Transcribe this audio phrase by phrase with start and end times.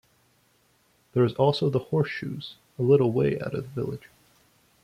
[1.13, 4.09] There is also the Horseshoes, a little way out of the village.